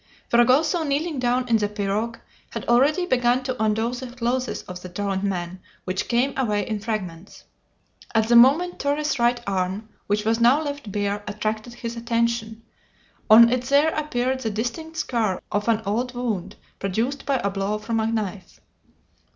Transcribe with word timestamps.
Fragoso, 0.31 0.81
kneeling 0.83 1.19
down 1.19 1.47
in 1.47 1.57
the 1.57 1.69
pirogue, 1.69 2.17
had 2.49 2.67
already 2.67 3.05
begun 3.05 3.43
to 3.43 3.63
undo 3.63 3.93
the 3.93 4.07
clothes 4.07 4.63
of 4.63 4.81
the 4.81 4.89
drowned 4.89 5.23
man, 5.23 5.59
which 5.83 6.07
came 6.07 6.33
away 6.35 6.67
in 6.67 6.79
fragments. 6.79 7.43
At 8.15 8.27
the 8.27 8.35
moment 8.35 8.79
Torres' 8.79 9.19
right 9.19 9.39
arm, 9.45 9.89
which 10.07 10.25
was 10.25 10.39
now 10.39 10.59
left 10.59 10.91
bare, 10.91 11.23
attracted 11.27 11.75
his 11.75 11.95
attention. 11.95 12.63
On 13.29 13.47
it 13.51 13.65
there 13.65 13.93
appeared 13.93 14.39
the 14.39 14.49
distinct 14.49 14.97
scar 14.97 15.39
of 15.51 15.67
an 15.67 15.83
old 15.85 16.15
wound 16.15 16.55
produced 16.79 17.27
by 17.27 17.35
a 17.35 17.51
blow 17.51 17.77
from 17.77 17.99
a 17.99 18.07
knife. 18.11 18.59